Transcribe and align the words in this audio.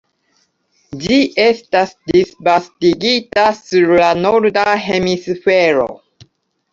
Ĝi 1.01 1.17
estas 1.43 1.91
disvastigita 2.11 3.43
sur 3.57 3.91
la 3.99 4.07
norda 4.23 4.65
hemisfero. 4.87 5.87